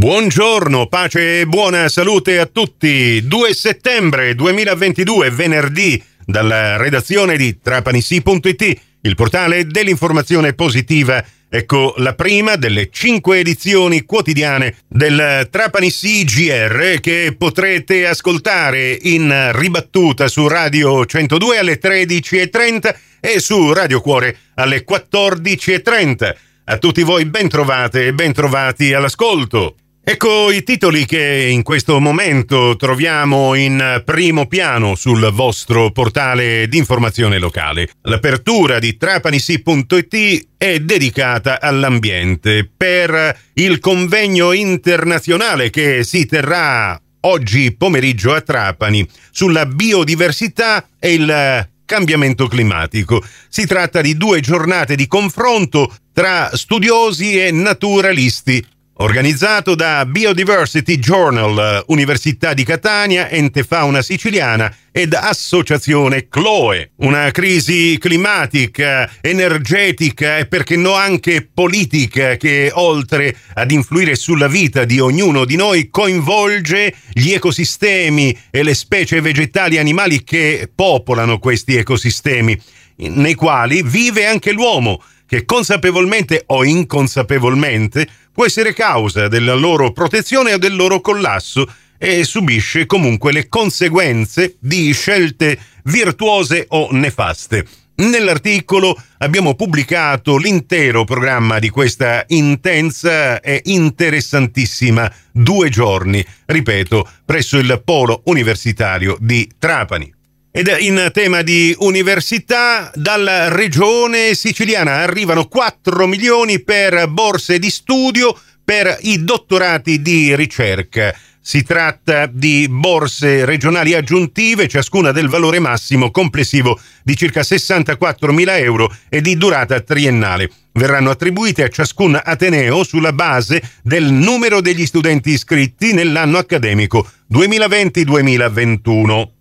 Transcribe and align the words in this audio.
Buongiorno, 0.00 0.86
pace 0.86 1.40
e 1.40 1.46
buona 1.46 1.90
salute 1.90 2.38
a 2.38 2.46
tutti. 2.46 3.20
2 3.22 3.52
settembre 3.52 4.34
2022, 4.34 5.28
venerdì, 5.28 6.02
dalla 6.24 6.78
redazione 6.78 7.36
di 7.36 7.60
trapanissi.it, 7.60 8.80
il 9.02 9.14
portale 9.14 9.66
dell'informazione 9.66 10.54
positiva. 10.54 11.22
Ecco 11.50 11.92
la 11.98 12.14
prima 12.14 12.56
delle 12.56 12.88
cinque 12.90 13.40
edizioni 13.40 14.04
quotidiane 14.04 14.76
del 14.88 15.46
Trapanissi 15.50 16.24
GR 16.24 16.98
che 17.00 17.34
potrete 17.36 18.06
ascoltare 18.06 18.96
in 19.02 19.50
ribattuta 19.52 20.28
su 20.28 20.48
Radio 20.48 21.04
102 21.04 21.58
alle 21.58 21.78
13.30 21.78 22.96
e 23.20 23.38
su 23.38 23.70
Radio 23.74 24.00
Cuore 24.00 24.34
alle 24.54 24.82
14.30. 24.82 26.34
A 26.64 26.78
tutti 26.78 27.02
voi 27.02 27.26
ben 27.26 27.50
trovate 27.50 28.06
e 28.06 28.14
ben 28.14 28.32
trovati 28.32 28.94
all'ascolto. 28.94 29.74
Ecco 30.02 30.50
i 30.50 30.64
titoli 30.64 31.04
che 31.04 31.48
in 31.52 31.62
questo 31.62 32.00
momento 32.00 32.74
troviamo 32.76 33.54
in 33.54 34.02
primo 34.04 34.46
piano 34.46 34.94
sul 34.94 35.30
vostro 35.30 35.92
portale 35.92 36.66
di 36.68 36.78
informazione 36.78 37.38
locale. 37.38 37.90
L'apertura 38.02 38.78
di 38.78 38.96
trapanisi.it 38.96 40.48
è 40.56 40.80
dedicata 40.80 41.60
all'ambiente 41.60 42.68
per 42.74 43.38
il 43.54 43.78
convegno 43.78 44.52
internazionale 44.52 45.68
che 45.68 46.02
si 46.02 46.24
terrà 46.26 47.00
oggi 47.20 47.76
pomeriggio 47.76 48.32
a 48.32 48.40
Trapani 48.40 49.06
sulla 49.30 49.66
biodiversità 49.66 50.88
e 50.98 51.12
il 51.12 51.68
cambiamento 51.84 52.48
climatico. 52.48 53.22
Si 53.48 53.66
tratta 53.66 54.00
di 54.00 54.16
due 54.16 54.40
giornate 54.40 54.96
di 54.96 55.06
confronto 55.06 55.94
tra 56.12 56.50
studiosi 56.56 57.38
e 57.38 57.50
naturalisti 57.52 58.64
organizzato 59.00 59.74
da 59.74 60.04
Biodiversity 60.04 60.98
Journal, 60.98 61.84
Università 61.86 62.52
di 62.52 62.64
Catania, 62.64 63.30
Ente 63.30 63.64
Fauna 63.64 64.02
Siciliana 64.02 64.74
ed 64.92 65.14
Associazione 65.14 66.28
Chloe. 66.28 66.92
Una 66.96 67.30
crisi 67.30 67.96
climatica, 67.98 69.10
energetica 69.22 70.36
e 70.36 70.46
perché 70.46 70.76
no 70.76 70.94
anche 70.94 71.48
politica 71.52 72.36
che 72.36 72.70
oltre 72.74 73.34
ad 73.54 73.70
influire 73.70 74.14
sulla 74.16 74.48
vita 74.48 74.84
di 74.84 75.00
ognuno 75.00 75.46
di 75.46 75.56
noi 75.56 75.88
coinvolge 75.88 76.94
gli 77.12 77.30
ecosistemi 77.30 78.36
e 78.50 78.62
le 78.62 78.74
specie 78.74 79.20
vegetali 79.22 79.76
e 79.76 79.80
animali 79.80 80.22
che 80.24 80.70
popolano 80.74 81.38
questi 81.38 81.76
ecosistemi, 81.76 82.60
nei 82.96 83.34
quali 83.34 83.82
vive 83.82 84.26
anche 84.26 84.52
l'uomo 84.52 85.02
che 85.30 85.44
consapevolmente 85.44 86.42
o 86.46 86.64
inconsapevolmente 86.64 88.04
può 88.32 88.44
essere 88.44 88.72
causa 88.72 89.28
della 89.28 89.54
loro 89.54 89.92
protezione 89.92 90.54
o 90.54 90.58
del 90.58 90.76
loro 90.76 91.00
collasso 91.00 91.66
e 91.98 92.24
subisce 92.24 92.86
comunque 92.86 93.32
le 93.32 93.48
conseguenze 93.48 94.56
di 94.58 94.92
scelte 94.92 95.58
virtuose 95.84 96.64
o 96.68 96.88
nefaste. 96.92 97.66
Nell'articolo 97.96 98.96
abbiamo 99.18 99.54
pubblicato 99.54 100.38
l'intero 100.38 101.04
programma 101.04 101.58
di 101.58 101.68
questa 101.68 102.24
intensa 102.28 103.40
e 103.40 103.60
interessantissima 103.64 105.12
due 105.30 105.68
giorni, 105.68 106.24
ripeto, 106.46 107.06
presso 107.26 107.58
il 107.58 107.82
Polo 107.84 108.22
Universitario 108.24 109.18
di 109.20 109.50
Trapani. 109.58 110.19
Ed 110.52 110.66
in 110.80 111.10
tema 111.12 111.42
di 111.42 111.72
università, 111.78 112.90
dalla 112.96 113.50
regione 113.50 114.34
siciliana 114.34 114.96
arrivano 114.96 115.46
4 115.46 116.08
milioni 116.08 116.60
per 116.60 117.06
borse 117.06 117.60
di 117.60 117.70
studio 117.70 118.36
per 118.64 118.98
i 119.02 119.22
dottorati 119.22 120.02
di 120.02 120.34
ricerca. 120.34 121.16
Si 121.40 121.62
tratta 121.62 122.26
di 122.26 122.66
borse 122.68 123.44
regionali 123.44 123.94
aggiuntive, 123.94 124.66
ciascuna 124.66 125.12
del 125.12 125.28
valore 125.28 125.60
massimo 125.60 126.10
complessivo 126.10 126.80
di 127.04 127.16
circa 127.16 127.44
64 127.44 128.32
mila 128.32 128.58
euro 128.58 128.92
e 129.08 129.20
di 129.20 129.36
durata 129.36 129.80
triennale. 129.80 130.50
Verranno 130.72 131.10
attribuite 131.10 131.62
a 131.62 131.68
ciascun 131.68 132.20
Ateneo 132.22 132.82
sulla 132.82 133.12
base 133.12 133.62
del 133.84 134.12
numero 134.12 134.60
degli 134.60 134.84
studenti 134.84 135.30
iscritti 135.30 135.92
nell'anno 135.92 136.38
accademico 136.38 137.08
2020-2021. 137.32 139.38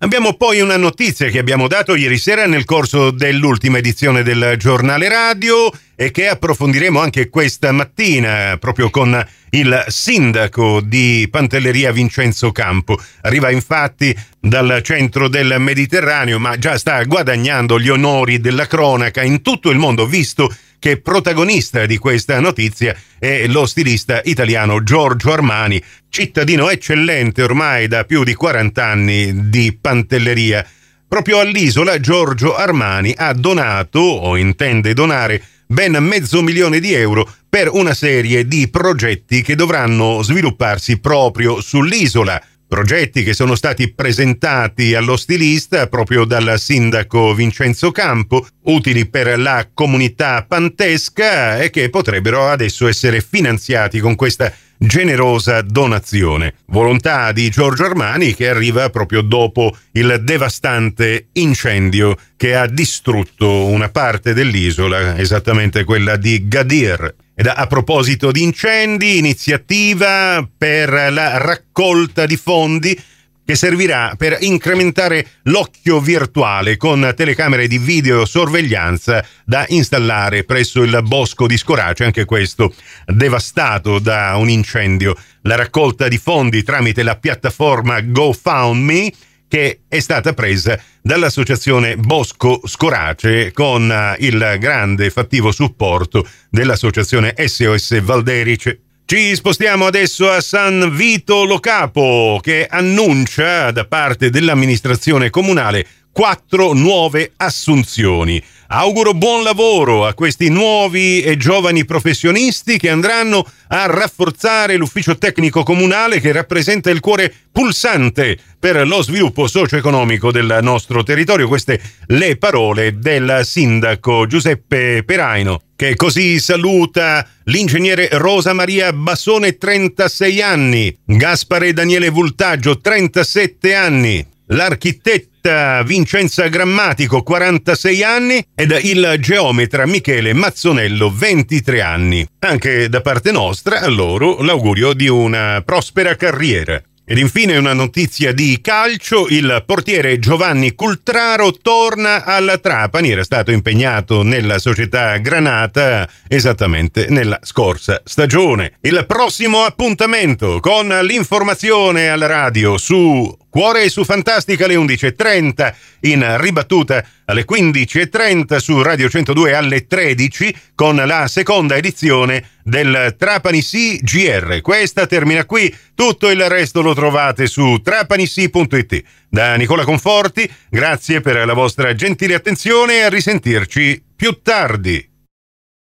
Abbiamo 0.00 0.34
poi 0.34 0.60
una 0.60 0.76
notizia 0.76 1.30
che 1.30 1.38
abbiamo 1.38 1.68
dato 1.68 1.94
ieri 1.94 2.18
sera 2.18 2.46
nel 2.46 2.66
corso 2.66 3.10
dell'ultima 3.10 3.78
edizione 3.78 4.22
del 4.22 4.56
giornale 4.58 5.08
radio 5.08 5.72
e 5.94 6.10
che 6.10 6.28
approfondiremo 6.28 7.00
anche 7.00 7.30
questa 7.30 7.72
mattina 7.72 8.58
proprio 8.60 8.90
con 8.90 9.26
il 9.50 9.84
sindaco 9.88 10.82
di 10.82 11.26
Pantelleria 11.30 11.92
Vincenzo 11.92 12.52
Campo. 12.52 13.00
Arriva 13.22 13.50
infatti 13.50 14.14
dal 14.38 14.80
centro 14.82 15.28
del 15.28 15.56
Mediterraneo 15.58 16.38
ma 16.38 16.58
già 16.58 16.76
sta 16.76 17.02
guadagnando 17.04 17.80
gli 17.80 17.88
onori 17.88 18.38
della 18.38 18.66
cronaca 18.66 19.22
in 19.22 19.40
tutto 19.40 19.70
il 19.70 19.78
mondo 19.78 20.04
visto 20.04 20.54
protagonista 21.02 21.86
di 21.86 21.98
questa 21.98 22.38
notizia 22.40 22.96
è 23.18 23.46
lo 23.46 23.66
stilista 23.66 24.20
italiano 24.24 24.82
Giorgio 24.82 25.32
Armani, 25.32 25.82
cittadino 26.08 26.70
eccellente 26.70 27.42
ormai 27.42 27.88
da 27.88 28.04
più 28.04 28.24
di 28.24 28.34
40 28.34 28.84
anni 28.84 29.48
di 29.50 29.76
Pantelleria. 29.80 30.66
Proprio 31.08 31.40
all'isola 31.40 32.00
Giorgio 32.00 32.54
Armani 32.54 33.14
ha 33.16 33.32
donato 33.32 34.00
o 34.00 34.36
intende 34.36 34.94
donare 34.94 35.42
ben 35.66 35.92
mezzo 36.00 36.42
milione 36.42 36.80
di 36.80 36.92
euro 36.92 37.28
per 37.48 37.68
una 37.70 37.94
serie 37.94 38.46
di 38.46 38.68
progetti 38.68 39.42
che 39.42 39.54
dovranno 39.54 40.22
svilupparsi 40.22 40.98
proprio 40.98 41.60
sull'isola 41.60 42.40
progetti 42.68 43.22
che 43.22 43.34
sono 43.34 43.54
stati 43.54 43.92
presentati 43.92 44.94
allo 44.94 45.16
stilista 45.16 45.86
proprio 45.86 46.24
dal 46.24 46.58
sindaco 46.58 47.34
Vincenzo 47.34 47.90
Campo, 47.90 48.46
utili 48.64 49.06
per 49.06 49.38
la 49.38 49.68
comunità 49.72 50.44
pantesca 50.46 51.58
e 51.58 51.70
che 51.70 51.90
potrebbero 51.90 52.48
adesso 52.48 52.88
essere 52.88 53.20
finanziati 53.20 54.00
con 54.00 54.14
questa 54.14 54.52
generosa 54.78 55.62
donazione. 55.62 56.54
Volontà 56.66 57.32
di 57.32 57.48
Giorgio 57.50 57.84
Armani 57.84 58.34
che 58.34 58.48
arriva 58.48 58.90
proprio 58.90 59.22
dopo 59.22 59.76
il 59.92 60.20
devastante 60.22 61.28
incendio 61.32 62.16
che 62.36 62.54
ha 62.54 62.66
distrutto 62.66 63.66
una 63.66 63.88
parte 63.88 64.34
dell'isola, 64.34 65.16
esattamente 65.16 65.84
quella 65.84 66.16
di 66.16 66.46
Gadir. 66.46 67.14
Ed 67.34 67.46
a 67.46 67.66
proposito 67.66 68.30
di 68.30 68.42
incendi, 68.42 69.18
iniziativa 69.18 70.46
per 70.56 70.90
la 71.12 71.36
raccolta 71.36 72.24
di 72.24 72.36
fondi 72.36 72.98
che 73.46 73.54
servirà 73.54 74.14
per 74.18 74.36
incrementare 74.40 75.26
l'occhio 75.44 76.00
virtuale 76.00 76.76
con 76.76 77.12
telecamere 77.16 77.68
di 77.68 77.78
videosorveglianza 77.78 79.24
da 79.44 79.64
installare 79.68 80.42
presso 80.42 80.82
il 80.82 81.00
bosco 81.04 81.46
di 81.46 81.56
Scorace, 81.56 82.02
anche 82.02 82.24
questo 82.24 82.74
devastato 83.06 84.00
da 84.00 84.34
un 84.36 84.50
incendio. 84.50 85.16
La 85.42 85.54
raccolta 85.54 86.08
di 86.08 86.18
fondi 86.18 86.64
tramite 86.64 87.04
la 87.04 87.16
piattaforma 87.16 88.00
GoFoundMe 88.00 89.12
che 89.48 89.82
è 89.86 90.00
stata 90.00 90.32
presa 90.32 90.78
dall'associazione 91.00 91.96
Bosco 91.96 92.62
Scorace 92.64 93.52
con 93.52 93.88
eh, 93.90 94.16
il 94.26 94.56
grande 94.58 95.08
fattivo 95.10 95.52
supporto 95.52 96.26
dell'associazione 96.50 97.32
SOS 97.36 98.02
Valderice. 98.02 98.85
Ci 99.08 99.36
spostiamo 99.36 99.86
adesso 99.86 100.28
a 100.28 100.40
San 100.40 100.90
Vito 100.92 101.44
Lo 101.44 101.60
Capo 101.60 102.40
che 102.42 102.66
annuncia 102.68 103.70
da 103.70 103.84
parte 103.84 104.30
dell'amministrazione 104.30 105.30
comunale 105.30 105.86
quattro 106.16 106.72
nuove 106.72 107.32
assunzioni. 107.36 108.42
Auguro 108.68 109.12
buon 109.12 109.42
lavoro 109.42 110.06
a 110.06 110.14
questi 110.14 110.48
nuovi 110.48 111.20
e 111.20 111.36
giovani 111.36 111.84
professionisti 111.84 112.78
che 112.78 112.88
andranno 112.88 113.46
a 113.68 113.84
rafforzare 113.84 114.76
l'ufficio 114.76 115.18
tecnico 115.18 115.62
comunale 115.62 116.18
che 116.18 116.32
rappresenta 116.32 116.88
il 116.88 117.00
cuore 117.00 117.30
pulsante 117.52 118.38
per 118.58 118.86
lo 118.86 119.02
sviluppo 119.02 119.46
socio-economico 119.46 120.32
del 120.32 120.60
nostro 120.62 121.02
territorio. 121.02 121.48
Queste 121.48 121.78
le 122.06 122.38
parole 122.38 122.98
del 122.98 123.42
sindaco 123.44 124.26
Giuseppe 124.26 125.02
Peraino 125.04 125.60
che 125.76 125.96
così 125.96 126.40
saluta 126.40 127.28
l'ingegnere 127.44 128.08
Rosa 128.12 128.54
Maria 128.54 128.90
Bassone 128.94 129.58
36 129.58 130.40
anni, 130.40 130.98
Gaspare 131.04 131.74
Daniele 131.74 132.08
Vultaggio 132.08 132.80
37 132.80 133.74
anni, 133.74 134.26
l'architetta 134.48 135.82
Vincenza 135.82 136.48
Grammatico 136.48 137.22
46 137.22 138.02
anni 138.02 138.46
ed 138.54 138.76
il 138.82 139.16
geometra 139.20 139.86
Michele 139.86 140.32
Mazzonello 140.32 141.10
23 141.10 141.80
anni. 141.80 142.26
Anche 142.40 142.88
da 142.88 143.00
parte 143.00 143.32
nostra 143.32 143.80
a 143.80 143.88
loro 143.88 144.42
l'augurio 144.42 144.92
di 144.92 145.08
una 145.08 145.62
prospera 145.64 146.14
carriera. 146.16 146.82
Ed 147.08 147.18
infine 147.18 147.56
una 147.56 147.72
notizia 147.72 148.32
di 148.32 148.60
calcio, 148.60 149.28
il 149.28 149.62
portiere 149.64 150.18
Giovanni 150.18 150.74
Cultraro 150.74 151.52
torna 151.52 152.24
al 152.24 152.58
Trapani, 152.60 153.10
era 153.10 153.22
stato 153.22 153.52
impegnato 153.52 154.24
nella 154.24 154.58
società 154.58 155.16
Granata 155.18 156.08
esattamente 156.26 157.06
nella 157.08 157.38
scorsa 157.42 158.02
stagione. 158.04 158.78
Il 158.80 159.04
prossimo 159.06 159.62
appuntamento 159.62 160.58
con 160.58 160.88
l'informazione 160.88 162.08
alla 162.08 162.26
radio 162.26 162.76
su 162.76 163.32
Cuore 163.48 163.88
su 163.88 164.04
Fantastica 164.04 164.64
alle 164.64 164.74
11.30, 164.74 165.74
in 166.00 166.36
ribattuta 166.38 167.04
alle 167.24 167.44
15.30 167.48 168.56
su 168.56 168.82
Radio 168.82 169.08
102 169.08 169.54
alle 169.54 169.86
13 169.86 170.54
con 170.74 170.96
la 170.96 171.26
seconda 171.26 171.76
edizione 171.76 172.50
del 172.62 173.14
Trapani 173.18 173.62
CGR. 173.62 174.60
Questa 174.60 175.06
termina 175.06 175.44
qui, 175.44 175.74
tutto 175.94 176.28
il 176.30 176.48
resto 176.48 176.82
lo 176.82 176.94
trovate 176.94 177.46
su 177.46 177.80
trapanisi.it. 177.82 179.02
Da 179.28 179.54
Nicola 179.54 179.84
Conforti, 179.84 180.50
grazie 180.68 181.20
per 181.20 181.46
la 181.46 181.54
vostra 181.54 181.94
gentile 181.94 182.34
attenzione 182.34 182.98
e 182.98 183.02
a 183.02 183.08
risentirci 183.08 184.02
più 184.14 184.40
tardi. 184.42 185.15